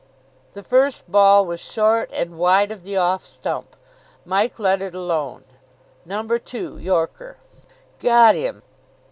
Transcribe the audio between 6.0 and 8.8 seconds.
Number two: yorker. Got him!